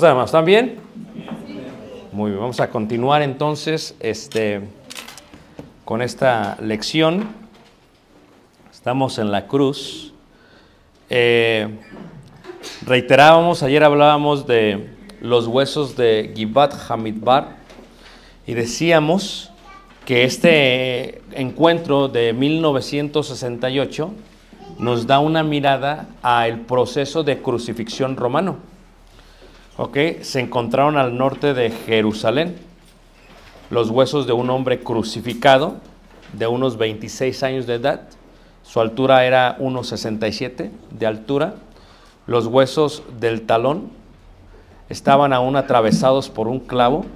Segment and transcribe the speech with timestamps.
[0.00, 0.30] están, hermanos?
[0.30, 0.78] ¿Están bien?
[2.10, 4.62] Muy bien, vamos a continuar entonces este,
[5.84, 7.28] con esta lección.
[8.72, 10.14] Estamos en la cruz.
[11.10, 11.68] Eh,
[12.86, 14.88] reiterábamos, ayer hablábamos de
[15.20, 17.56] los huesos de Gibat Hamidbar
[18.46, 19.50] y decíamos
[20.06, 24.14] que este encuentro de 1968
[24.78, 28.70] nos da una mirada al proceso de crucifixión romano.
[29.76, 29.96] ¿Ok?
[30.22, 32.56] Se encontraron al norte de Jerusalén
[33.70, 35.76] los huesos de un hombre crucificado
[36.32, 38.02] de unos 26 años de edad.
[38.62, 41.54] Su altura era 1,67 de altura.
[42.26, 43.90] Los huesos del talón
[44.88, 47.06] estaban aún atravesados por un clavo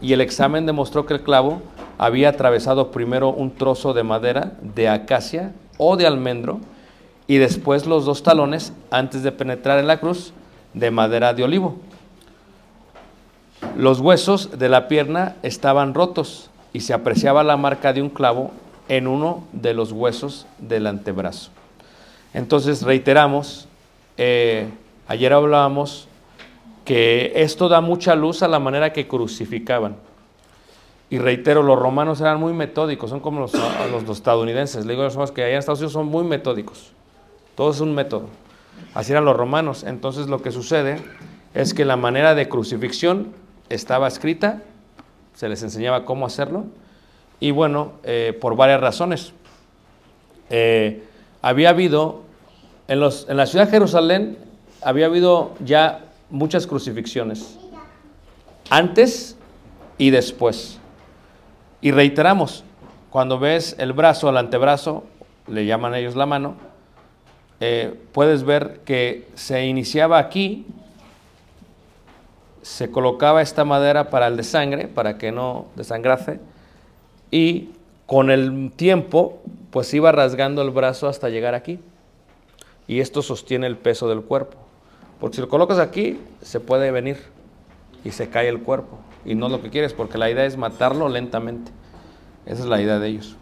[0.00, 1.60] y el examen demostró que el clavo
[1.98, 6.60] había atravesado primero un trozo de madera de acacia o de almendro
[7.26, 10.32] y después los dos talones antes de penetrar en la cruz
[10.72, 11.76] de madera de olivo.
[13.76, 18.52] Los huesos de la pierna estaban rotos y se apreciaba la marca de un clavo
[18.88, 21.50] en uno de los huesos del antebrazo.
[22.34, 23.68] Entonces reiteramos,
[24.16, 24.68] eh,
[25.06, 26.08] ayer hablábamos
[26.84, 29.96] que esto da mucha luz a la manera que crucificaban.
[31.10, 33.54] Y reitero, los romanos eran muy metódicos, son como los,
[34.10, 34.84] estadounidenses.
[34.84, 36.92] Le digo a los que allá en Estados Unidos son muy metódicos.
[37.54, 38.26] Todo es un método.
[38.94, 39.84] Así eran los romanos.
[39.84, 41.00] Entonces lo que sucede
[41.54, 43.32] es que la manera de crucifixión
[43.68, 44.62] estaba escrita,
[45.34, 46.66] se les enseñaba cómo hacerlo,
[47.40, 49.32] y bueno, eh, por varias razones.
[50.50, 51.04] Eh,
[51.42, 52.22] había habido,
[52.88, 54.38] en, los, en la ciudad de Jerusalén,
[54.82, 57.58] había habido ya muchas crucifixiones,
[58.70, 59.36] antes
[59.98, 60.78] y después.
[61.80, 62.64] Y reiteramos,
[63.10, 65.04] cuando ves el brazo, el antebrazo,
[65.46, 66.56] le llaman ellos la mano,
[67.60, 70.66] eh, puedes ver que se iniciaba aquí,
[72.62, 76.40] se colocaba esta madera para el de sangre, para que no desangrase,
[77.30, 77.70] y
[78.06, 81.78] con el tiempo, pues iba rasgando el brazo hasta llegar aquí.
[82.86, 84.56] Y esto sostiene el peso del cuerpo.
[85.20, 87.18] Porque si lo colocas aquí, se puede venir
[88.04, 88.98] y se cae el cuerpo.
[89.26, 91.70] Y no lo que quieres, porque la idea es matarlo lentamente.
[92.46, 93.36] Esa es la idea de ellos.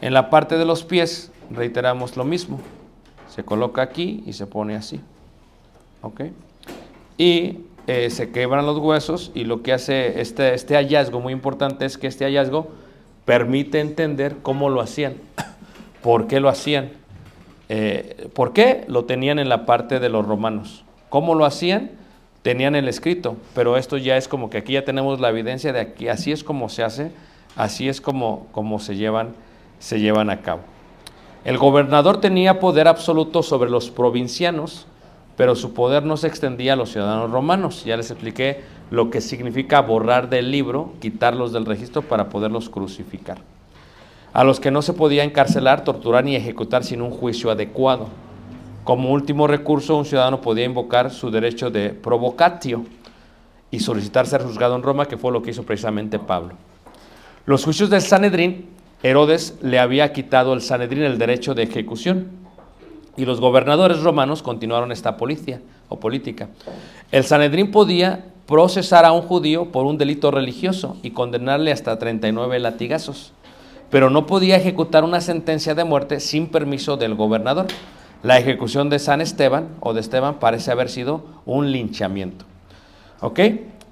[0.00, 2.60] En la parte de los pies, reiteramos lo mismo.
[3.28, 5.00] Se coloca aquí y se pone así.
[6.02, 6.22] ¿Ok?
[7.16, 11.84] Y eh, se quebran los huesos y lo que hace este, este hallazgo muy importante
[11.84, 12.68] es que este hallazgo
[13.24, 15.16] permite entender cómo lo hacían,
[16.02, 16.92] por qué lo hacían,
[17.68, 21.90] eh, por qué lo tenían en la parte de los romanos, cómo lo hacían,
[22.42, 25.80] tenían el escrito, pero esto ya es como que aquí ya tenemos la evidencia de
[25.80, 27.10] aquí, así es como se hace,
[27.56, 29.34] así es como, como se, llevan,
[29.78, 30.60] se llevan a cabo.
[31.44, 34.86] El gobernador tenía poder absoluto sobre los provincianos
[35.36, 37.84] pero su poder no se extendía a los ciudadanos romanos.
[37.84, 43.38] Ya les expliqué lo que significa borrar del libro, quitarlos del registro para poderlos crucificar.
[44.32, 48.08] A los que no se podía encarcelar, torturar ni ejecutar sin un juicio adecuado.
[48.84, 52.84] Como último recurso, un ciudadano podía invocar su derecho de provocatio
[53.70, 56.54] y solicitar ser juzgado en Roma, que fue lo que hizo precisamente Pablo.
[57.46, 58.66] Los juicios del Sanedrín,
[59.02, 62.43] Herodes le había quitado al Sanedrín el derecho de ejecución
[63.16, 66.48] y los gobernadores romanos continuaron esta policia o política.
[67.12, 72.58] El Sanedrín podía procesar a un judío por un delito religioso y condenarle hasta 39
[72.58, 73.32] latigazos,
[73.90, 77.66] pero no podía ejecutar una sentencia de muerte sin permiso del gobernador.
[78.22, 82.44] La ejecución de San Esteban o de Esteban parece haber sido un linchamiento.
[83.20, 83.40] ¿Ok?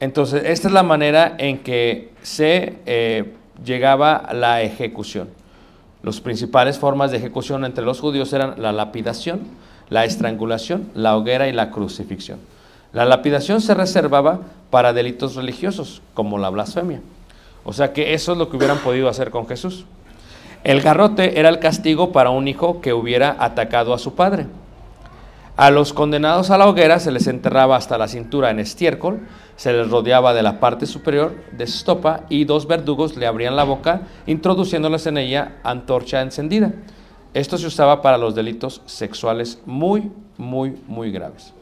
[0.00, 3.34] Entonces, esta es la manera en que se eh,
[3.64, 5.28] llegaba a la ejecución.
[6.02, 9.42] Las principales formas de ejecución entre los judíos eran la lapidación,
[9.88, 12.38] la estrangulación, la hoguera y la crucifixión.
[12.92, 14.40] La lapidación se reservaba
[14.70, 17.00] para delitos religiosos, como la blasfemia.
[17.64, 19.86] O sea que eso es lo que hubieran podido hacer con Jesús.
[20.64, 24.46] El garrote era el castigo para un hijo que hubiera atacado a su padre.
[25.56, 29.20] A los condenados a la hoguera se les enterraba hasta la cintura en estiércol,
[29.56, 33.64] se les rodeaba de la parte superior de estopa y dos verdugos le abrían la
[33.64, 36.72] boca introduciéndoles en ella antorcha encendida.
[37.34, 41.54] Esto se usaba para los delitos sexuales muy, muy, muy graves.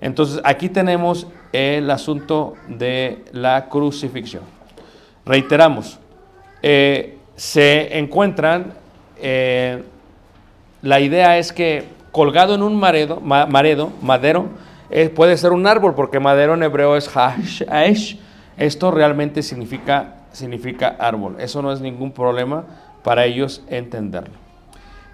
[0.00, 4.42] Entonces aquí tenemos el asunto de la crucifixión.
[5.24, 5.98] Reiteramos,
[6.62, 8.74] eh, se encuentran,
[9.18, 9.82] eh,
[10.82, 14.48] la idea es que colgado en un maredo, maredo, madero,
[14.90, 18.16] eh, puede ser un árbol, porque madero en hebreo es hash,
[18.56, 21.36] esto realmente significa, significa árbol.
[21.38, 22.64] Eso no es ningún problema
[23.02, 24.34] para ellos entenderlo.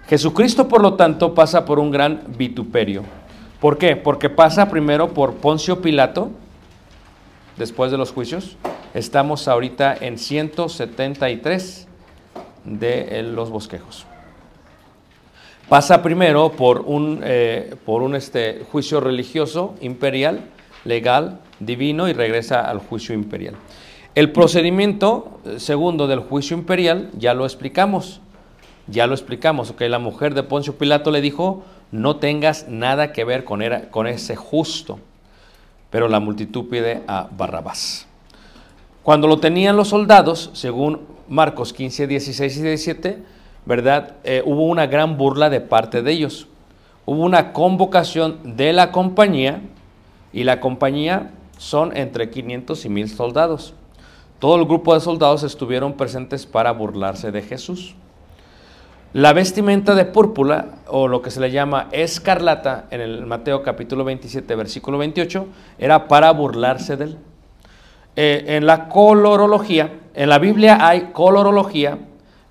[0.07, 3.03] Jesucristo, por lo tanto, pasa por un gran vituperio.
[3.59, 3.95] ¿Por qué?
[3.95, 6.31] Porque pasa primero por Poncio Pilato,
[7.57, 8.57] después de los juicios.
[8.93, 11.87] Estamos ahorita en 173
[12.65, 14.05] de los bosquejos.
[15.73, 20.41] Pasa primero por un, eh, por un este, juicio religioso, imperial,
[20.85, 23.55] legal, divino y regresa al juicio imperial.
[24.13, 28.21] El procedimiento eh, segundo del juicio imperial ya lo explicamos.
[28.85, 33.23] Ya lo explicamos, que la mujer de Poncio Pilato le dijo, no tengas nada que
[33.23, 34.99] ver con, era, con ese justo.
[35.89, 38.05] Pero la multitud pide a Barrabás.
[39.01, 43.32] Cuando lo tenían los soldados, según Marcos 15, 16 y 17,
[43.65, 44.15] ¿verdad?
[44.23, 46.47] Eh, hubo una gran burla de parte de ellos.
[47.05, 49.61] Hubo una convocación de la compañía
[50.31, 53.73] y la compañía son entre 500 y 1000 soldados.
[54.39, 57.95] Todo el grupo de soldados estuvieron presentes para burlarse de Jesús.
[59.13, 64.03] La vestimenta de púrpura, o lo que se le llama escarlata, en el Mateo capítulo
[64.03, 65.45] 27, versículo 28,
[65.77, 67.17] era para burlarse de él.
[68.15, 71.99] Eh, en la colorología, en la Biblia hay colorología,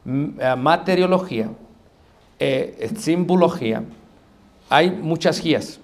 [0.05, 1.51] materiología,
[2.39, 3.85] eh, simbología,
[4.69, 5.81] hay muchas guías.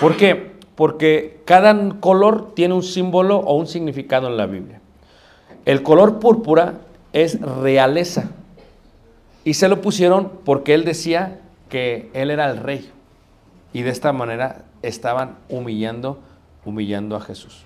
[0.00, 0.52] ¿Por qué?
[0.74, 4.80] Porque cada color tiene un símbolo o un significado en la Biblia.
[5.64, 6.74] El color púrpura
[7.12, 8.30] es realeza.
[9.44, 12.90] Y se lo pusieron porque él decía que él era el rey.
[13.72, 16.18] Y de esta manera estaban humillando,
[16.64, 17.64] humillando a Jesús.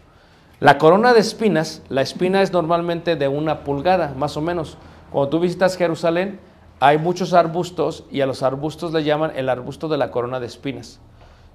[0.58, 4.78] La corona de espinas, la espina es normalmente de una pulgada, más o menos.
[5.10, 6.40] Cuando tú visitas Jerusalén,
[6.80, 10.46] hay muchos arbustos y a los arbustos le llaman el arbusto de la corona de
[10.46, 11.00] espinas.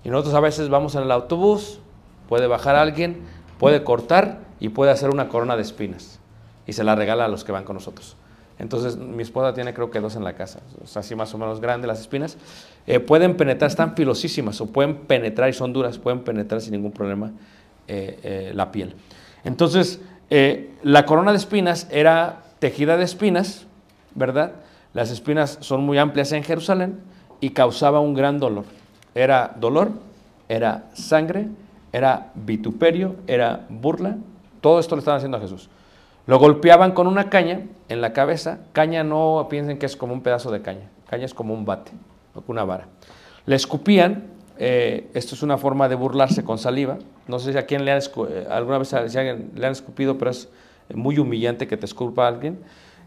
[0.03, 1.79] Y nosotros a veces vamos en el autobús,
[2.27, 3.21] puede bajar alguien,
[3.59, 6.19] puede cortar y puede hacer una corona de espinas.
[6.65, 8.15] Y se la regala a los que van con nosotros.
[8.57, 10.59] Entonces, mi esposa tiene creo que dos en la casa,
[10.95, 12.37] así más o menos grandes las espinas.
[12.85, 16.91] Eh, pueden penetrar, están filosísimas o pueden penetrar y son duras, pueden penetrar sin ningún
[16.91, 17.31] problema
[17.87, 18.95] eh, eh, la piel.
[19.43, 19.99] Entonces,
[20.83, 23.65] la corona de espinas era tejida de espinas,
[24.13, 24.51] ¿verdad?
[24.93, 26.99] Las espinas son muy amplias en Jerusalén
[27.39, 28.65] y causaba un gran dolor.
[29.15, 29.89] Era dolor,
[30.47, 31.47] era sangre,
[31.91, 34.17] era vituperio, era burla.
[34.61, 35.69] Todo esto le estaban haciendo a Jesús.
[36.27, 38.59] Lo golpeaban con una caña en la cabeza.
[38.73, 40.87] Caña no piensen que es como un pedazo de caña.
[41.09, 41.91] Caña es como un bate,
[42.45, 42.87] una vara.
[43.47, 44.29] Le escupían.
[44.59, 46.99] Eh, esto es una forma de burlarse con saliva.
[47.27, 50.47] No sé si a quién le han eh, alguna vez le han escupido, pero es
[50.93, 52.59] muy humillante que te esculpa alguien.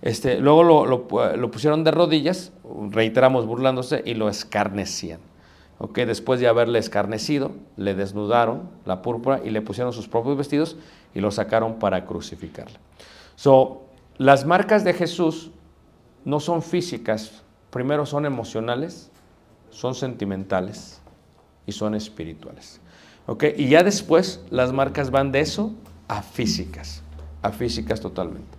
[0.02, 2.52] Este, luego lo, lo, pusieron de rodillas,
[2.90, 5.20] reiteramos burlándose, y lo escarnecían.
[5.78, 6.04] ¿okay?
[6.04, 10.76] Después de haberle escarnecido, le desnudaron la púrpura y le pusieron sus propios vestidos
[11.14, 12.78] y lo sacaron para crucificarle.
[13.36, 13.84] So,
[14.18, 15.50] las marcas de Jesús
[16.24, 19.10] no son físicas, primero son emocionales,
[19.70, 21.00] son sentimentales
[21.66, 22.80] y son espirituales.
[23.26, 23.44] ¿Ok?
[23.56, 25.72] Y ya después las marcas van de eso
[26.08, 27.02] a físicas,
[27.44, 28.56] a físicas totalmente.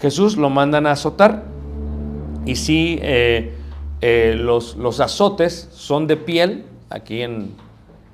[0.00, 1.44] Jesús lo mandan a azotar
[2.44, 3.54] y sí, eh,
[4.00, 6.64] eh, los, los azotes son de piel.
[6.90, 7.54] Aquí en,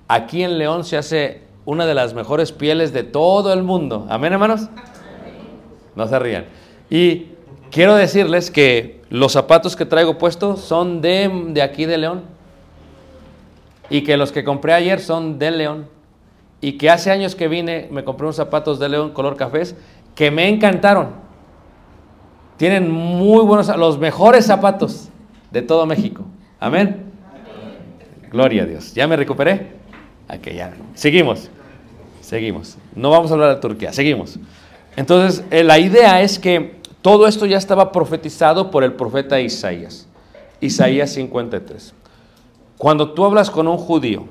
[0.07, 4.07] aquí en León se hace una de las mejores pieles de todo el mundo.
[4.09, 4.69] Amén, hermanos.
[5.97, 6.45] No se rían.
[6.89, 7.29] Y
[7.71, 12.23] quiero decirles que los zapatos que traigo puestos son de, de aquí de León.
[13.89, 15.87] Y que los que compré ayer son de León.
[16.61, 19.75] Y que hace años que vine me compré unos zapatos de León color cafés
[20.21, 21.13] que me encantaron.
[22.59, 25.09] Tienen muy buenos, los mejores zapatos
[25.51, 26.27] de todo México.
[26.59, 27.07] Amén.
[28.31, 28.93] Gloria a Dios.
[28.93, 29.69] ¿Ya me recuperé?
[30.29, 30.75] Ok, ya.
[30.93, 31.49] Seguimos.
[32.21, 32.77] Seguimos.
[32.95, 33.95] No vamos a hablar de Turquía.
[33.95, 34.39] Seguimos.
[34.95, 40.07] Entonces, eh, la idea es que todo esto ya estaba profetizado por el profeta Isaías.
[40.61, 41.95] Isaías 53.
[42.77, 44.27] Cuando tú hablas con un judío,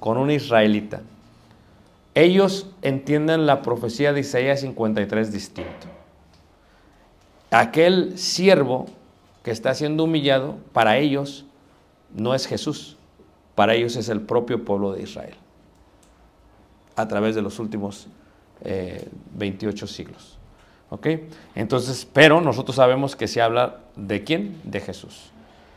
[0.00, 1.02] con un israelita,
[2.14, 5.88] ellos entienden la profecía de Isaías 53 distinto.
[7.50, 8.86] Aquel siervo
[9.42, 11.44] que está siendo humillado, para ellos
[12.14, 12.96] no es Jesús,
[13.54, 15.34] para ellos es el propio pueblo de Israel,
[16.96, 18.08] a través de los últimos
[18.64, 20.38] eh, 28 siglos.
[20.90, 21.08] ¿Ok?
[21.54, 24.60] Entonces, pero nosotros sabemos que se habla de quién?
[24.64, 25.30] De Jesús.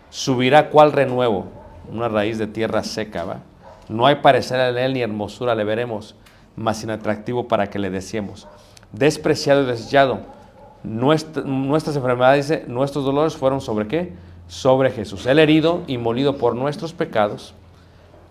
[0.09, 1.47] Subirá cual renuevo,
[1.91, 3.39] una raíz de tierra seca, ¿va?
[3.89, 6.15] No hay parecer en él ni hermosura le veremos,
[6.57, 8.47] mas inatractivo para que le deseemos.
[8.91, 10.19] Despreciado y desechado.
[10.83, 14.13] Nuestra- nuestras enfermedades, nuestros dolores fueron sobre qué?
[14.47, 15.25] Sobre Jesús.
[15.25, 17.53] Él herido y molido por nuestros pecados.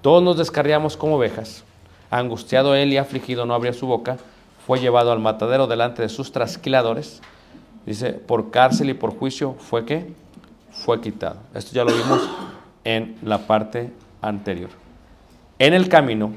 [0.03, 1.65] Todos nos descarriamos como ovejas.
[2.11, 4.19] Angustiado él y afligido no abría su boca.
[4.67, 7.21] Fue llevado al matadero delante de sus trasquiladores.
[7.85, 10.13] Dice, por cárcel y por juicio fue que
[10.73, 11.37] fue quitado.
[11.55, 12.29] Esto ya lo vimos
[12.85, 13.93] en la parte
[14.23, 14.71] anterior.
[15.59, 16.33] En el camino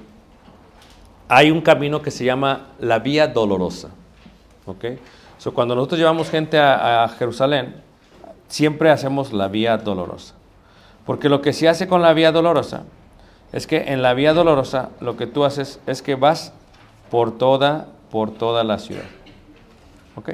[1.29, 3.89] hay un camino que se llama la vía dolorosa.
[4.65, 4.86] ¿Ok?
[5.38, 7.75] So, cuando nosotros llevamos gente a, a Jerusalén,
[8.50, 10.33] siempre hacemos la vía dolorosa.
[11.05, 12.83] Porque lo que se hace con la vía dolorosa
[13.53, 16.51] es que en la vía dolorosa lo que tú haces es que vas
[17.09, 19.05] por toda, por toda la ciudad.
[20.15, 20.33] ¿Ok?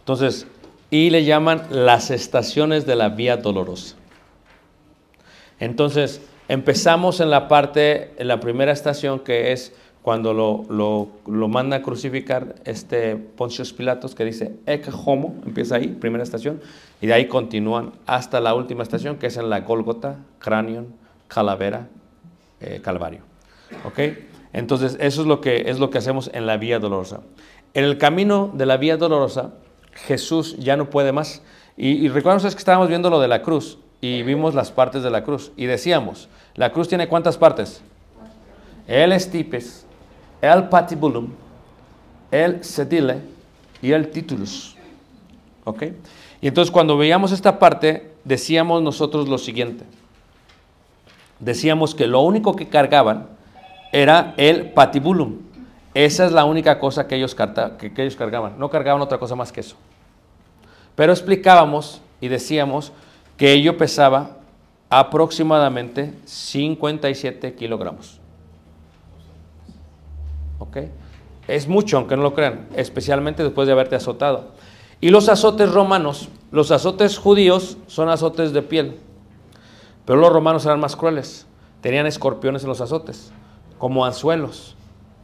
[0.00, 0.46] Entonces,
[0.90, 3.96] y le llaman las estaciones de la vía dolorosa.
[5.60, 11.48] Entonces, empezamos en la parte, en la primera estación que es cuando lo, lo, lo
[11.48, 16.60] manda a crucificar este Poncios Pilatos que dice Ec homo, empieza ahí, primera estación,
[17.00, 20.94] y de ahí continúan hasta la última estación que es en la Gólgota, Cranion,
[21.28, 21.88] Calavera,
[22.60, 23.20] eh, Calvario.
[23.84, 23.98] ¿Ok?
[24.54, 27.20] Entonces, eso es lo, que, es lo que hacemos en la vía dolorosa.
[27.74, 29.52] En el camino de la vía dolorosa,
[29.92, 31.42] Jesús ya no puede más.
[31.76, 35.02] Y, y recuerdan ustedes que estábamos viendo lo de la cruz y vimos las partes
[35.02, 35.52] de la cruz.
[35.56, 37.82] Y decíamos, ¿la cruz tiene cuántas partes?
[38.86, 39.84] El estipes,
[40.40, 41.28] el patibulum,
[42.30, 43.20] el sedile
[43.82, 44.76] y el titulus.
[45.64, 45.84] ¿Ok?
[46.40, 49.84] Y entonces cuando veíamos esta parte, decíamos nosotros lo siguiente.
[51.40, 53.28] Decíamos que lo único que cargaban
[53.92, 55.38] era el patibulum.
[55.94, 58.58] Esa es la única cosa que ellos, que ellos cargaban.
[58.58, 59.76] No cargaban otra cosa más que eso.
[60.94, 62.92] Pero explicábamos y decíamos
[63.38, 64.36] que ello pesaba
[64.90, 68.20] aproximadamente 57 kilogramos.
[70.58, 70.78] ¿Ok?
[71.46, 74.48] Es mucho, aunque no lo crean, especialmente después de haberte azotado.
[75.00, 78.98] Y los azotes romanos, los azotes judíos son azotes de piel,
[80.04, 81.46] pero los romanos eran más crueles.
[81.80, 83.30] Tenían escorpiones en los azotes,
[83.78, 84.74] como anzuelos,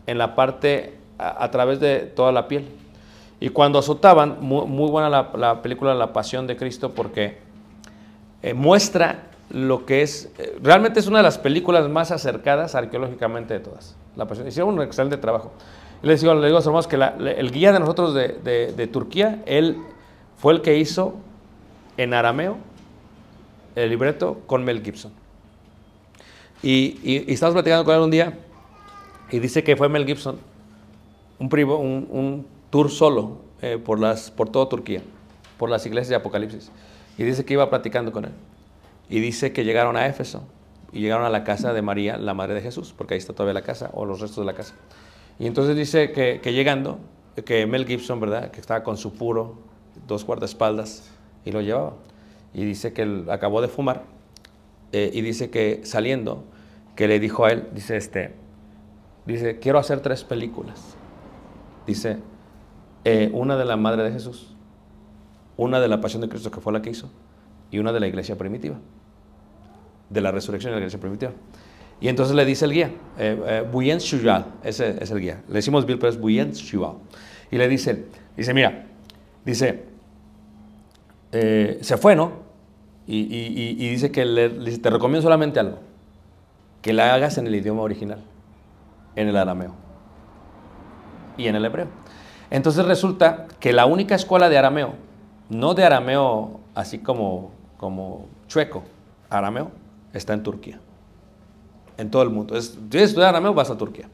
[0.07, 2.69] en la parte, a, través de toda la piel.
[3.41, 7.44] Y cuando azotaban, muy, buena la película La Pasión de Cristo porque
[8.45, 13.55] eh, muestra lo que es, eh, realmente es una de las películas más acercadas arqueológicamente
[13.55, 13.97] de todas.
[14.17, 14.47] La Pasión.
[14.47, 15.53] Hicieron un excelente trabajo.
[16.03, 16.97] Les digo, les digo a los hermanos que
[17.41, 18.29] el guía de nosotros de,
[18.77, 19.79] de- Turquía, él
[20.37, 21.15] fue el que hizo
[21.97, 22.59] en arameo
[23.75, 25.13] el libreto con Mel Gibson.
[26.63, 28.39] Y, y, estábamos platicando con él un día
[29.31, 30.39] y dice que fue Mel Gibson,
[31.39, 35.03] un, privo- un, un tour solo eh, por, las, por toda Turquía,
[35.59, 36.71] por las iglesias de Apocalipsis.
[37.19, 38.33] Y dice que iba platicando con él.
[39.09, 40.45] Y dice que llegaron a Éfeso
[40.93, 43.55] y llegaron a la casa de María, la madre de Jesús, porque ahí está todavía
[43.55, 44.75] la casa o los restos de la casa.
[45.39, 47.01] Y entonces dice que, que llegando,
[47.45, 48.51] que Mel Gibson, ¿verdad?
[48.51, 49.59] Que estaba con su puro,
[50.07, 51.11] dos guardaespaldas,
[51.45, 51.95] y lo llevaba.
[52.55, 54.05] Y dice que él acabó de fumar,
[54.93, 56.45] eh, y dice que saliendo,
[56.95, 58.33] que le dijo a él, dice este,
[59.27, 60.97] dice, quiero hacer tres películas.
[61.87, 62.19] Dice,
[63.05, 64.55] eh, una de la Madre de Jesús,
[65.57, 67.11] una de la Pasión de Cristo, que fue la que hizo,
[67.71, 68.77] y una de la iglesia primitiva.
[70.11, 71.33] de la resurrección de la iglesia primitiva.
[72.01, 73.99] Y entonces le dice el guía, eh, eh,
[74.63, 75.43] ese es el guía.
[75.49, 76.53] Le decimos Bill, pero es Buyen.
[77.51, 78.05] Y le dice,
[78.37, 78.87] dice, mira,
[79.45, 79.85] dice,
[81.33, 82.33] eh, se fue, ¿no?
[83.07, 85.79] Y, y- dice que le, te recomiendo solamente algo,
[86.81, 88.21] que la hagas en el idioma original,
[89.17, 89.75] en el arameo
[91.37, 91.89] y en el hebreo.
[92.51, 94.95] Entonces resulta que la única escuela de arameo,
[95.49, 98.83] no de arameo así como, como chueco,
[99.31, 99.71] arameo,
[100.13, 100.81] está en Turquía.
[101.97, 102.57] En todo el mundo.
[102.57, 104.09] Es, si estudiar arameo, vas a Turquía.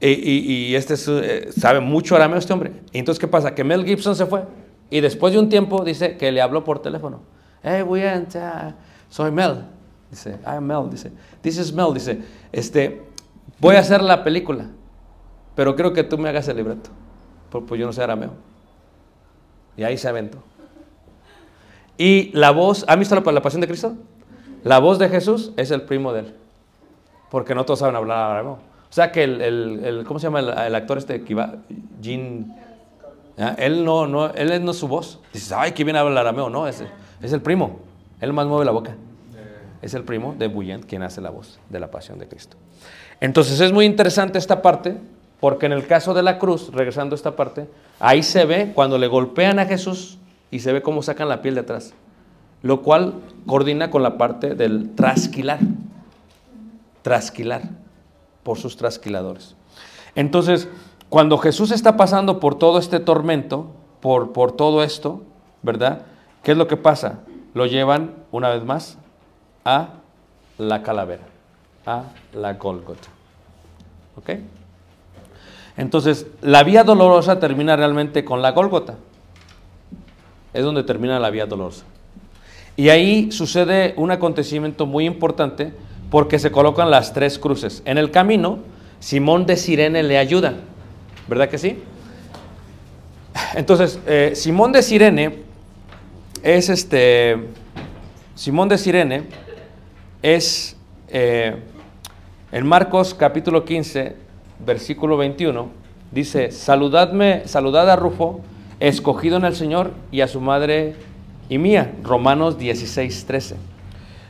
[0.00, 2.72] Y, este es, eh, sabe mucho arameo este hombre.
[2.92, 3.54] Y entonces, ¿qué pasa?
[3.54, 4.44] Que Mel Gibson se fue.
[4.90, 7.20] Y después de un tiempo, dice que le habló por teléfono.
[7.62, 8.74] Hey, William, ah,
[9.08, 9.64] soy Mel.
[10.10, 10.90] Dice, I'm Mel.
[10.90, 11.94] Dice, this is Mel.
[11.94, 12.20] Dice,
[12.50, 13.02] este,
[13.60, 14.66] voy a hacer la película,
[15.54, 16.90] pero creo que tú me hagas el libreto.
[17.48, 18.32] Pues, pues yo no sé arameo.
[19.76, 20.38] Y ahí se aventó.
[21.98, 23.94] Y la voz, ¿han visto la, la pasión de Cristo?
[24.64, 26.34] La voz de Jesús es el primo de él.
[27.30, 28.52] Porque no todos saben hablar arameo.
[28.52, 31.34] O sea que el, el- el- ¿cómo se llama el, el actor este que?
[32.00, 32.54] Jean.
[33.38, 33.54] ¿ah?
[33.58, 35.18] Él no, no, él no es su voz.
[35.32, 36.50] Dices, ay, qué bien habla el arameo.
[36.50, 36.82] No, es,
[37.22, 37.80] es el primo.
[38.20, 38.94] Él más mueve la boca.
[39.80, 42.56] Es el primo de Buyent quien hace la voz de la pasión de Cristo.
[43.20, 44.96] Entonces es muy interesante esta parte,
[45.40, 47.66] porque en el caso de la cruz, regresando a esta parte,
[48.02, 50.18] ahí se ve cuando le golpean a Jesús
[50.50, 51.94] y se ve cómo sacan la piel de atrás,
[52.60, 53.14] lo cual
[53.46, 55.60] coordina con la parte del trasquilar.
[57.02, 57.62] Trasquilar,
[58.42, 59.54] por sus trasquiladores.
[60.14, 60.68] Entonces,
[61.08, 65.22] cuando Jesús está pasando por todo este tormento, por, por todo esto,
[65.62, 66.02] ¿verdad?
[66.42, 67.20] ¿Qué es lo que pasa?
[67.54, 68.98] Lo llevan una vez más
[69.64, 69.90] a
[70.58, 71.24] la calavera,
[71.86, 73.08] a la Gólgota.
[74.16, 74.30] ¿Ok?
[75.76, 78.96] Entonces, la vía dolorosa termina realmente con la Gólgota.
[80.52, 81.84] Es donde termina la vía dolorosa.
[82.76, 85.72] Y ahí sucede un acontecimiento muy importante
[86.10, 87.82] porque se colocan las tres cruces.
[87.84, 88.58] En el camino,
[89.00, 90.54] Simón de Sirene le ayuda,
[91.26, 91.82] ¿verdad que sí?
[93.54, 95.38] Entonces, eh, Simón de Sirene
[96.42, 97.48] es este,
[98.34, 99.22] Simón de Sirene
[100.22, 100.76] es
[101.08, 101.56] eh,
[102.52, 104.16] en Marcos capítulo 15,
[104.64, 105.68] versículo 21,
[106.10, 108.40] dice, saludadme, saludad a Rufo,
[108.80, 110.94] escogido en el Señor, y a su madre
[111.48, 111.92] y mía.
[112.02, 113.56] Romanos 16, 13.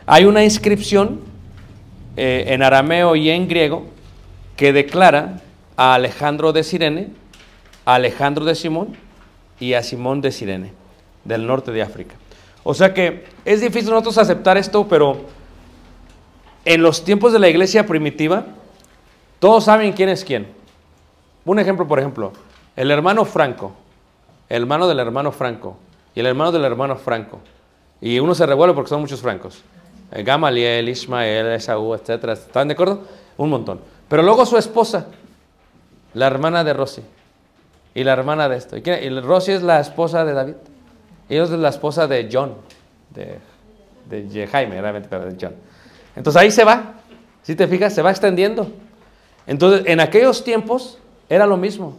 [0.06, 1.20] Hay una inscripción
[2.16, 3.84] eh, en arameo y en griego
[4.56, 5.40] que declara
[5.76, 7.08] a Alejandro de Sirene,
[7.84, 8.96] a Alejandro de Simón
[9.58, 10.72] y a Simón de Sirene,
[11.24, 12.14] del norte de África.
[12.64, 15.22] O sea que es difícil nosotros aceptar esto, pero
[16.64, 18.46] en los tiempos de la iglesia primitiva,
[19.42, 20.46] todos saben quién es quién.
[21.44, 22.32] Un ejemplo, por ejemplo,
[22.76, 23.72] el hermano Franco,
[24.48, 25.76] el hermano del hermano Franco
[26.14, 27.40] y el hermano del hermano Franco.
[28.00, 29.60] Y uno se revuelve porque son muchos francos.
[30.12, 32.34] Eh, Gamaliel, Ismael, Esaú, etcétera.
[32.34, 33.00] ¿Están de acuerdo?
[33.36, 33.80] Un montón.
[34.08, 35.06] Pero luego su esposa,
[36.14, 37.02] la hermana de Rosy,
[37.96, 38.76] y la hermana de esto.
[38.76, 40.54] ¿Y, quién- Rosy es la esposa de David.
[41.28, 42.54] Y ella es la esposa de John,
[43.10, 43.40] de,
[44.08, 45.54] de Jaime, realmente, pero de John.
[46.14, 46.92] Entonces ahí se va.
[47.42, 48.70] Si te fijas, se va extendiendo.
[49.46, 51.96] Entonces, en aquellos tiempos era lo mismo.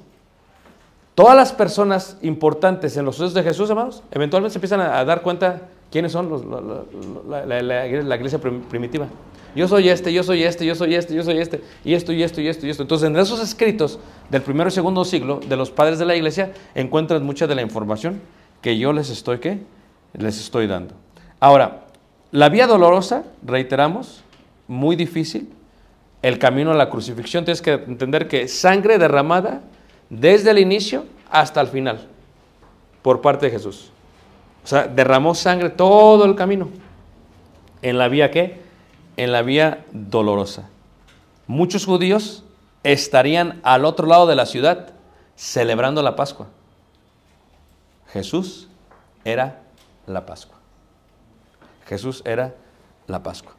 [1.16, 5.22] Todas las personas importantes en los sucesos de Jesús, hermanos, eventualmente se empiezan a, dar
[5.22, 6.30] cuenta quiénes son
[7.30, 9.08] la, iglesia prim- primitiva.
[9.56, 12.24] Yo soy este, yo soy este, yo soy este, yo soy este, y esto, y
[12.24, 12.82] esto, y esto, y esto.
[12.82, 14.00] Entonces, en esos escritos
[14.32, 17.62] del primero y segundo siglo de los padres de la iglesia, encuentran mucha de la
[17.62, 18.20] información
[18.62, 19.60] que yo les estoy, ¿qué?
[20.14, 20.96] Les estoy dando.
[21.40, 21.86] Ahora,
[22.32, 24.24] la vía dolorosa, reiteramos,
[24.68, 25.50] muy difícil,
[26.24, 29.62] el camino a la crucifixión, tienes que entender que sangre derramada
[30.10, 32.08] desde el inicio hasta el final
[33.02, 33.92] por parte de Jesús.
[34.64, 36.70] O sea, derramó sangre todo el camino.
[37.82, 38.62] ¿En la vía qué?
[39.18, 40.70] En la vía dolorosa.
[41.46, 42.46] Muchos judíos
[42.84, 44.94] estarían al otro lado de la ciudad
[45.36, 46.48] celebrando la Pascua.
[48.14, 48.70] Jesús
[49.26, 49.62] era
[50.08, 50.56] la Pascua.
[51.86, 52.56] Jesús era
[53.08, 53.56] la Pascua.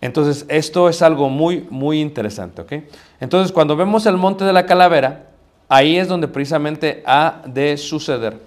[0.00, 2.72] Entonces, esto es algo muy, muy interesante, ¿ok?
[3.20, 5.26] Entonces, cuando vemos el monte de la calavera,
[5.68, 8.38] ahí es donde precisamente ha de suceder.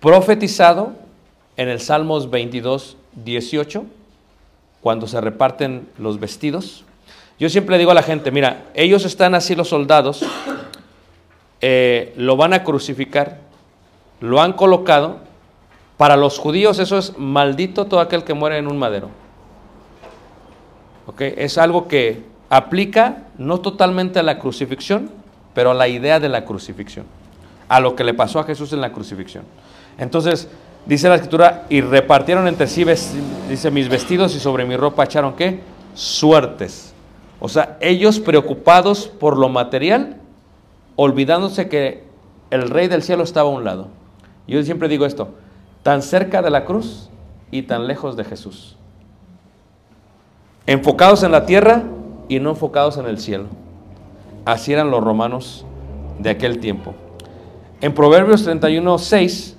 [0.00, 0.92] Profetizado
[1.56, 3.84] en el Salmos 22, 18,
[4.80, 6.84] cuando se reparten los vestidos.
[7.38, 10.24] Yo siempre digo a la gente, mira, ellos están así los soldados,
[11.60, 13.38] eh, lo van a crucificar,
[14.20, 15.18] lo han colocado.
[15.96, 19.08] Para los judíos eso es maldito todo aquel que muere en un madero.
[21.06, 21.20] ¿Ok?
[21.20, 25.10] Es algo que aplica no totalmente a la crucifixión,
[25.54, 27.06] pero a la idea de la crucifixión,
[27.68, 29.44] a lo que le pasó a Jesús en la crucifixión.
[29.98, 30.48] Entonces,
[30.86, 32.84] Dice la escritura, y repartieron entre sí,
[33.48, 35.60] dice, mis vestidos y sobre mi ropa echaron qué?
[35.94, 36.92] Suertes.
[37.40, 40.18] O sea, ellos preocupados por lo material,
[40.96, 42.04] olvidándose que
[42.50, 43.88] el rey del cielo estaba a un lado.
[44.46, 45.30] Yo siempre digo esto,
[45.82, 47.08] tan cerca de la cruz
[47.50, 48.76] y tan lejos de Jesús.
[50.66, 51.82] Enfocados en la tierra
[52.28, 53.48] y no enfocados en el cielo.
[54.46, 55.66] Así eran los romanos
[56.18, 56.94] de aquel tiempo.
[57.82, 59.56] En Proverbios 31, 6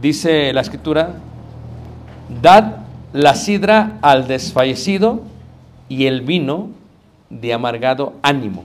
[0.00, 1.14] dice la escritura,
[2.40, 2.76] dad
[3.12, 5.22] la sidra al desfallecido
[5.88, 6.68] y el vino
[7.28, 8.64] de amargado ánimo.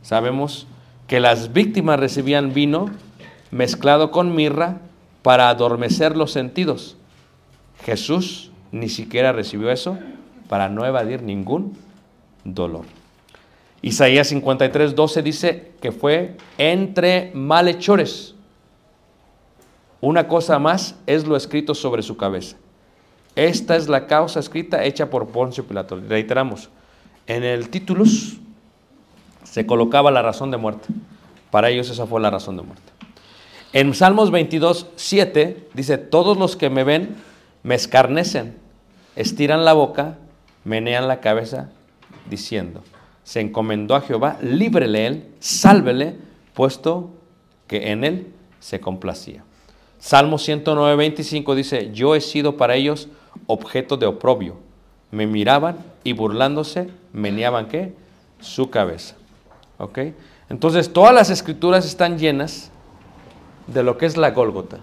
[0.00, 0.66] Sabemos
[1.06, 2.90] que las víctimas recibían vino
[3.50, 4.78] mezclado con mirra
[5.22, 6.96] para adormecer los sentidos.
[7.84, 9.98] Jesús ni siquiera recibió eso
[10.48, 11.76] para no evadir ningún
[12.44, 12.84] dolor.
[13.82, 18.34] Isaías 53, 12 dice que fue entre malhechores.
[20.00, 22.56] Una cosa más es lo escrito sobre su cabeza.
[23.34, 25.96] Esta es la causa escrita hecha por Poncio Pilato.
[25.96, 26.70] Reiteramos,
[27.26, 28.38] en el titulus
[29.44, 30.88] se colocaba la razón de muerte.
[31.50, 32.92] Para ellos esa fue la razón de muerte.
[33.72, 37.16] En Salmos 22, 7 dice, todos los que me ven
[37.62, 38.56] me escarnecen,
[39.16, 40.18] estiran la boca,
[40.66, 41.70] menean la cabeza,
[42.28, 42.82] diciendo,
[43.22, 46.16] se encomendó a Jehová, líbrele él, sálvele,
[46.54, 47.10] puesto
[47.68, 48.26] que en él
[48.58, 49.44] se complacía.
[50.00, 53.08] Salmo 109, 25 dice, yo he sido para ellos
[53.46, 54.56] objeto de oprobio.
[55.12, 57.94] Me miraban y burlándose, meneaban qué?
[58.40, 59.14] Su cabeza.
[60.48, 62.72] Entonces todas las escrituras están llenas
[63.68, 64.78] de lo que es la Gólgota.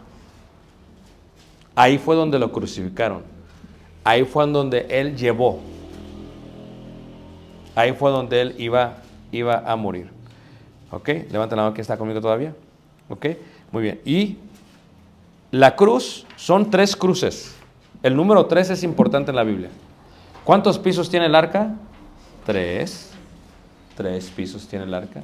[1.75, 3.23] Ahí fue donde lo crucificaron.
[4.05, 5.72] Ahí fue donde él llevó.
[7.75, 8.97] Ahí fue donde él iba,
[9.31, 10.09] iba a morir.
[10.91, 11.09] ¿Ok?
[11.31, 12.53] Levanta la mano que está conmigo todavía.
[13.09, 13.27] ¿Ok?
[13.71, 14.01] Muy bien.
[14.05, 14.37] Y
[15.51, 17.55] la cruz son tres cruces.
[18.03, 19.69] El número tres es importante en la Biblia.
[20.43, 21.73] ¿Cuántos pisos tiene el arca?
[22.45, 23.11] Tres.
[23.95, 25.21] Tres pisos tiene el arca.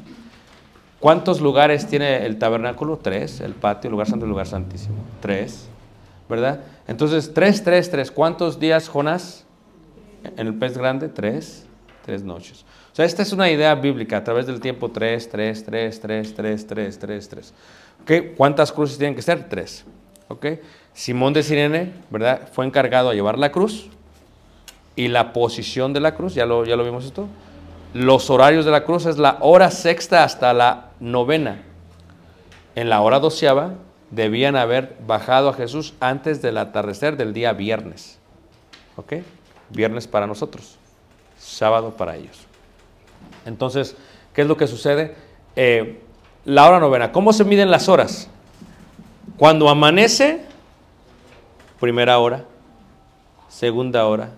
[1.00, 2.98] ¿Cuántos lugares tiene el tabernáculo?
[2.98, 3.40] Tres.
[3.42, 4.98] El patio, el lugar santo el lugar santísimo.
[5.22, 5.68] Tres.
[6.28, 6.62] ¿Verdad?
[6.88, 8.12] Entonces, tres, tres, tres.
[8.12, 9.46] ¿Cuántos días Jonás
[10.24, 11.10] en el pez grande?
[11.10, 11.66] Tres
[12.10, 12.66] tres noches.
[12.92, 16.34] O sea, esta es una idea bíblica a través del tiempo 3, 3, 3, 3,
[16.34, 17.54] 3, 3, 3, 3.
[18.02, 18.34] ¿Okay?
[18.36, 19.48] ¿Cuántas cruces tienen que ser?
[19.48, 19.86] Tres.
[20.28, 20.60] ¿Okay?
[20.92, 22.50] Simón de Sirene, ¿verdad?
[22.52, 23.90] Fue encargado a llevar la cruz
[24.96, 27.28] y la posición de la cruz, ya lo, ya lo vimos esto.
[27.94, 31.62] Los horarios de la cruz es la hora sexta hasta la novena.
[32.74, 33.76] En la hora doceava
[34.10, 38.18] debían haber bajado a Jesús antes del atardecer del día viernes.
[38.96, 39.14] ¿Ok?
[39.70, 40.80] Viernes para nosotros
[41.40, 42.46] sábado para ellos.
[43.46, 43.96] Entonces,
[44.34, 45.16] ¿qué es lo que sucede?
[45.56, 46.02] Eh,
[46.46, 47.12] la hora novena.
[47.12, 48.30] ¿Cómo se miden las horas?
[49.38, 50.46] Cuando amanece,
[51.80, 52.46] primera hora,
[53.48, 54.30] segunda hora,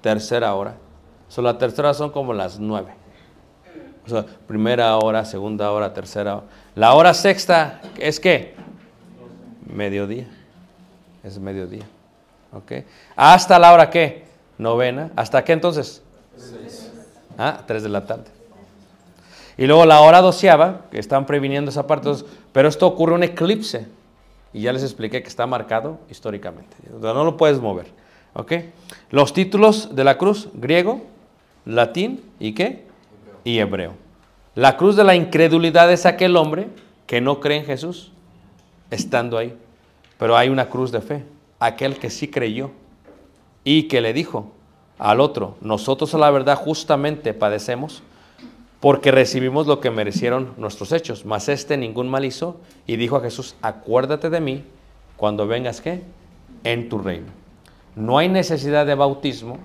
[0.00, 0.74] tercera hora.
[1.28, 2.92] So, la tercera son como las nueve.
[4.04, 6.46] O sea, primera hora, segunda hora, tercera hora.
[6.74, 8.54] La hora sexta es qué?
[9.66, 10.28] Mediodía.
[11.24, 11.84] Es mediodía.
[12.52, 12.84] ¿Ok?
[13.16, 14.26] Hasta la hora qué?
[14.58, 15.10] Novena.
[15.16, 16.02] ¿Hasta qué entonces?
[17.38, 18.24] Ah, tres de la tarde.
[19.58, 22.10] Y luego la hora doceava, que están previniendo esa parte,
[22.52, 23.86] pero esto ocurre un eclipse.
[24.52, 26.76] Y ya les expliqué que está marcado históricamente.
[26.90, 27.86] No lo puedes mover.
[28.34, 28.52] ¿Ok?
[29.10, 31.02] Los títulos de la cruz, griego,
[31.64, 32.84] latín y qué?
[33.44, 33.94] Y hebreo.
[34.54, 36.68] La cruz de la incredulidad es aquel hombre
[37.06, 38.12] que no cree en Jesús
[38.90, 39.56] estando ahí.
[40.18, 41.24] Pero hay una cruz de fe.
[41.58, 42.70] Aquel que sí creyó
[43.64, 44.52] y que le dijo
[44.98, 48.02] al otro, nosotros a la verdad justamente padecemos
[48.80, 53.20] porque recibimos lo que merecieron nuestros hechos, mas este ningún mal hizo y dijo a
[53.20, 54.64] Jesús, acuérdate de mí
[55.16, 56.02] cuando vengas qué?
[56.64, 57.28] En tu reino.
[57.94, 59.58] No hay necesidad de bautismo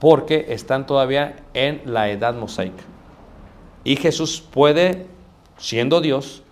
[0.00, 2.82] porque están todavía en la edad mosaica.
[3.84, 5.06] Y Jesús puede,
[5.56, 6.42] siendo Dios,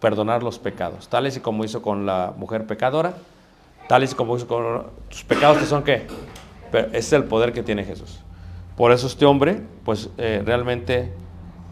[0.00, 3.14] perdonar los pecados, tales y como hizo con la mujer pecadora,
[3.88, 6.06] tales y como hizo con tus pecados que son qué?
[6.70, 8.20] Pero es el poder que tiene Jesús.
[8.76, 11.12] Por eso este hombre, pues eh, realmente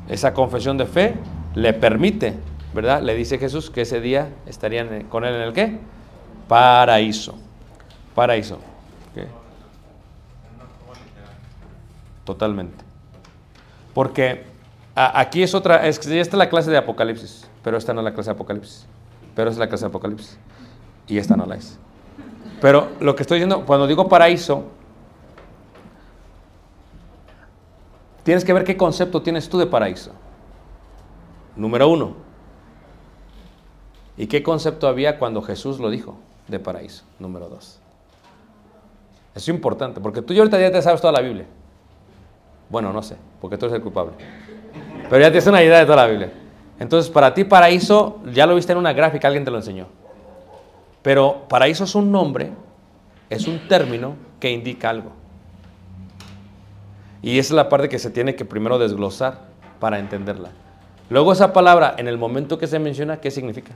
[0.08, 1.14] esa confesión de fe
[1.54, 2.34] le permite,
[2.72, 3.02] ¿verdad?
[3.02, 5.78] Le dice Jesús que ese día estarían con él en el qué?
[6.48, 7.34] Paraíso.
[8.14, 8.56] Paraíso.
[8.56, 9.26] ¿ok?
[12.24, 12.84] Totalmente.
[13.92, 14.44] Porque
[14.94, 18.14] aquí es otra, es esta es la clase de Apocalipsis, pero esta no es la
[18.14, 18.86] clase de Apocalipsis.
[19.34, 20.38] Pero es la clase de Apocalipsis.
[21.06, 21.78] Y esta no la es.
[22.60, 24.64] Pero lo que estoy diciendo, cuando digo paraíso,
[28.24, 30.10] tienes que ver qué concepto tienes tú de paraíso.
[31.56, 32.24] Número uno,
[34.16, 36.16] ¿Y qué concepto había cuando Jesús lo dijo
[36.48, 37.04] de paraíso?
[37.18, 37.80] Número dos.
[39.34, 41.46] Es importante, porque tú y ahorita ya te sabes toda la Biblia.
[42.70, 44.12] Bueno, no sé, porque tú eres el culpable.
[45.10, 46.32] Pero ya tienes una idea de toda la Biblia.
[46.78, 49.86] Entonces, para ti paraíso, ya lo viste en una gráfica, alguien te lo enseñó.
[51.02, 52.52] Pero paraíso es un nombre,
[53.28, 55.10] es un término que indica algo.
[57.24, 59.38] Y esa es la parte que se tiene que primero desglosar
[59.80, 60.50] para entenderla.
[61.08, 63.72] Luego esa palabra, en el momento que se menciona, ¿qué significa?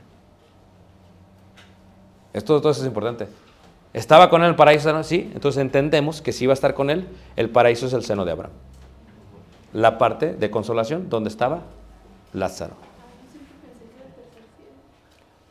[2.34, 3.26] Esto todo es importante.
[3.94, 5.02] ¿Estaba con él el paraíso?
[5.02, 8.26] Sí, entonces entendemos que si iba a estar con él, el paraíso es el seno
[8.26, 8.52] de Abraham.
[9.72, 11.62] La parte de consolación donde estaba
[12.34, 12.74] Lázaro.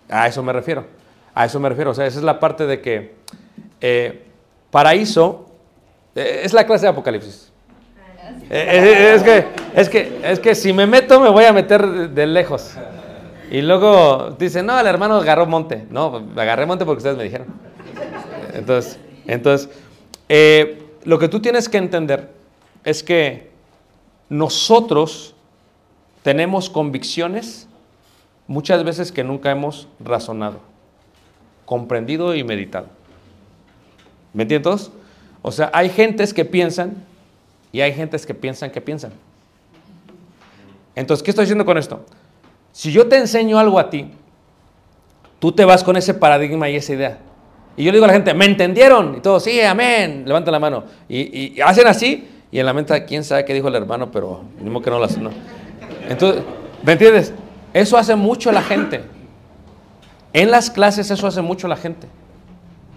[0.08, 0.86] A eso me refiero.
[1.34, 1.90] A eso me refiero.
[1.90, 3.16] O sea, esa es la parte de que
[3.82, 4.28] eh,
[4.70, 5.48] paraíso
[6.14, 7.57] eh, es la clase de Apocalipsis.
[8.50, 9.46] Eh, eh, es, que,
[9.76, 12.76] es, que, es que si me meto, me voy a meter de, lejos.
[13.52, 15.86] Y luego dicen, no, el hermano agarró monte.
[15.90, 17.48] No, agarré monte porque ustedes me dijeron.
[18.54, 19.70] Entonces, entonces
[20.30, 22.32] eh, lo que tú tienes que entender
[22.84, 23.50] es que
[24.30, 25.36] nosotros
[26.24, 27.68] tenemos convicciones
[28.48, 30.60] muchas veces que nunca hemos razonado,
[31.66, 32.88] comprendido y meditado.
[34.34, 34.92] ¿Me entienden todos?
[35.42, 37.06] O sea, hay gentes que piensan
[37.78, 39.12] y hay gentes que piensan que piensan.
[40.96, 42.04] Entonces, ¿qué estoy diciendo con esto?
[42.72, 44.10] Si yo te enseño algo a ti,
[45.38, 47.20] tú te vas con ese paradigma y esa idea.
[47.76, 49.18] Y yo le digo a la gente, ¿me entendieron?
[49.18, 50.24] Y todos, sí, amén.
[50.26, 50.86] Levanta la mano.
[51.08, 54.82] Y, hacen así, y en la mente, quién sabe qué dijo el hermano, pero modo
[54.82, 55.20] que no lo hace.
[55.20, 55.30] ¿no?
[56.10, 56.42] Entonces,
[56.82, 57.32] ¿me entiendes?
[57.76, 59.04] Eso hace mucho la gente.
[60.34, 62.08] En las clases eso hace mucho la gente.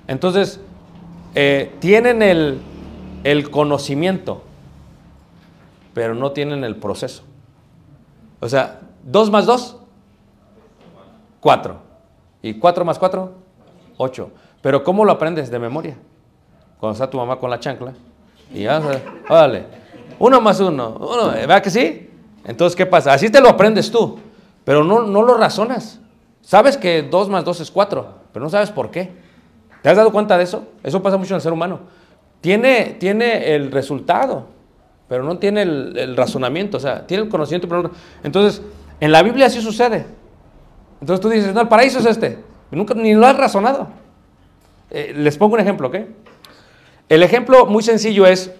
[0.08, 0.58] Entonces,
[1.34, 2.62] eh, tienen el,
[3.24, 4.44] el conocimiento,
[5.94, 7.22] pero no tienen el proceso.
[8.40, 9.76] O sea, 2 más 2,
[11.40, 11.76] 4.
[12.42, 13.32] Y 4 más 4,
[13.96, 14.30] 8.
[14.62, 15.96] Pero ¿cómo lo aprendes de memoria?
[16.78, 17.92] Cuando está tu mamá con la chancla.
[18.52, 18.80] Y ya,
[19.28, 19.66] órale.
[20.18, 20.96] Uno más uno.
[20.98, 22.10] uno ¿Verdad que sí?
[22.44, 23.12] Entonces, ¿qué pasa?
[23.12, 24.18] Así te lo aprendes tú.
[24.64, 26.00] Pero no, no lo razonas.
[26.42, 29.12] Sabes que 2 más 2 es 4, pero no sabes por qué.
[29.82, 30.64] ¿Te has dado cuenta de eso?
[30.82, 31.80] Eso pasa mucho en el ser humano.
[32.40, 34.46] Tiene, tiene el resultado,
[35.10, 36.76] pero no tiene el, razonamiento.
[36.76, 37.90] O sea, tiene el conocimiento, pero no.
[38.22, 38.62] Entonces,
[39.00, 40.06] en la Biblia así sucede.
[41.00, 42.38] Entonces tú dices, no, el paraíso es este.
[42.70, 43.88] Nunca ni lo has razonado.
[44.88, 45.96] Eh, les pongo un ejemplo, ¿ok?
[47.08, 48.52] El ejemplo muy sencillo es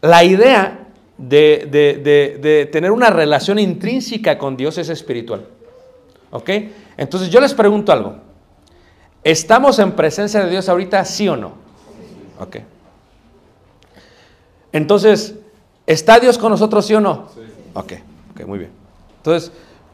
[0.00, 0.86] la idea
[1.18, 5.44] de, de, de, de, tener una relación intrínseca con Dios es espiritual.
[6.30, 6.48] ¿Ok?
[6.96, 8.16] Entonces yo les pregunto algo.
[9.22, 11.52] ¿Estamos en presencia de Dios ahorita, sí o no?
[12.40, 12.56] Ok.
[14.72, 15.34] Entonces,
[15.88, 17.28] ¿está Dios con nosotros, sí o no?
[17.34, 17.40] Sí.
[17.74, 17.92] Ok,
[18.32, 18.70] ok, muy bien.
[19.16, 19.50] Entonces,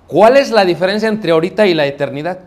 [0.07, 2.41] ¿cuál es la diferencia entre ahorita y la eternidad?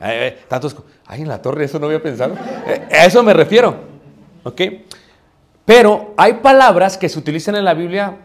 [0.00, 0.76] Eh, eh, tantos,
[1.06, 2.34] ay, en la torre, eso no había pensado.
[2.66, 3.74] Eh, a eso me refiero.
[4.44, 4.60] ¿Ok?
[5.64, 8.18] Pero hay palabras que se utilizan en la Biblia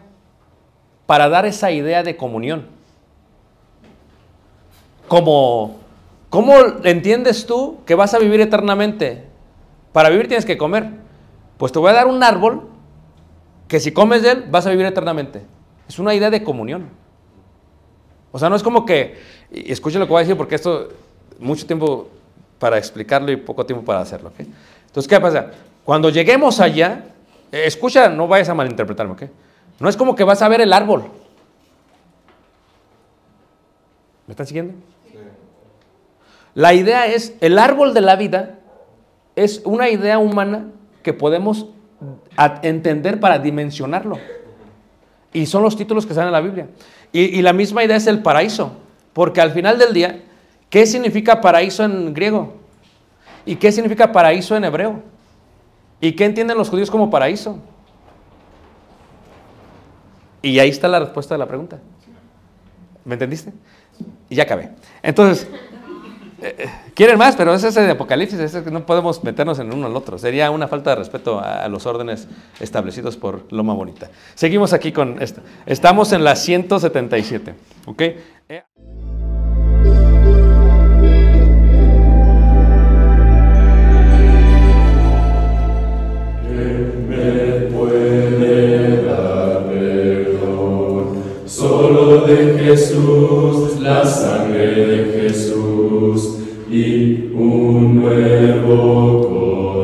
[1.06, 2.66] para dar esa idea de comunión.
[5.08, 5.80] Como,
[6.30, 9.31] ¿cómo entiendes tú que vas a vivir eternamente?
[9.92, 10.90] Para vivir tienes que comer.
[11.58, 12.68] Pues te voy a dar un árbol
[13.68, 15.42] que si comes de él vas a vivir eternamente.
[15.88, 16.88] Es una idea de comunión.
[18.32, 19.18] O sea, no es como que,
[19.50, 20.88] escuchen lo que voy a decir porque esto
[21.38, 22.08] mucho tiempo
[22.58, 24.30] para explicarlo y poco tiempo para hacerlo.
[24.30, 24.50] ¿okay?
[24.86, 25.50] Entonces, ¿qué pasa?
[25.84, 27.04] Cuando lleguemos allá,
[27.50, 29.22] eh, escucha, no vayas a malinterpretarme, ¿ok?
[29.80, 31.04] No es como que vas a ver el árbol.
[34.26, 34.74] ¿Me están siguiendo?
[35.10, 35.18] Sí.
[36.54, 38.60] La idea es, el árbol de la vida
[39.36, 40.66] es una idea humana
[41.02, 41.66] que podemos
[42.62, 44.18] entender para dimensionarlo.
[45.32, 46.68] Y son los títulos que salen en la Biblia.
[47.12, 48.72] Y, y la misma idea es el paraíso,
[49.12, 50.22] porque al final del día,
[50.72, 52.54] ¿Qué significa paraíso en griego?
[53.44, 55.02] ¿Y qué significa paraíso en hebreo?
[56.00, 57.58] ¿Y qué entienden los judíos como paraíso?
[60.40, 61.78] Y ahí está la respuesta de la pregunta.
[63.04, 63.52] ¿Me entendiste?
[64.30, 64.70] Y ya acabé.
[65.02, 65.46] Entonces,
[66.94, 69.96] quieren más, pero ese es el Apocalipsis, ese que no podemos meternos en uno al
[69.96, 70.18] otro.
[70.18, 72.28] Sería una falta de respeto a, los órdenes
[72.60, 74.10] establecidos por Loma Bonita.
[74.34, 75.40] Seguimos aquí con esto.
[75.66, 77.54] Estamos en la 177.
[77.86, 78.02] ¿Ok?
[78.48, 78.62] Eh,
[92.26, 94.91] de Jesús, la sangre
[96.72, 99.28] y un nuevo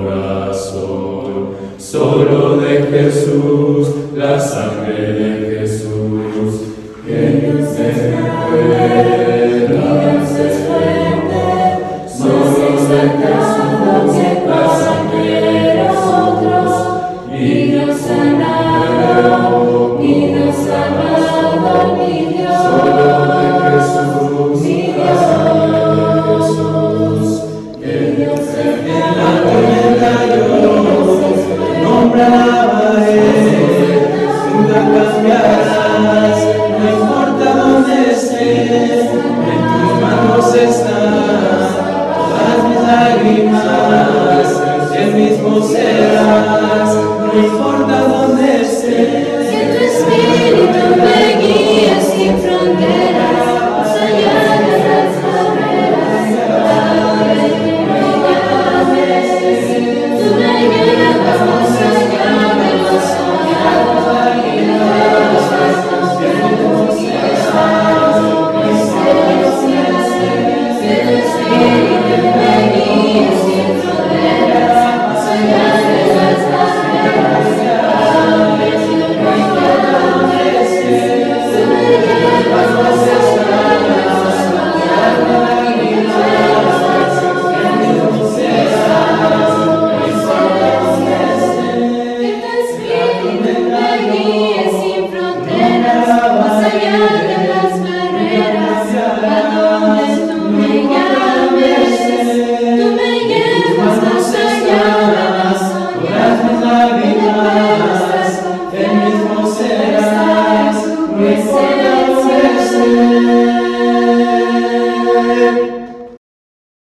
[0.06, 1.50] corazón.
[1.76, 5.47] Solo de Jesús, la sangre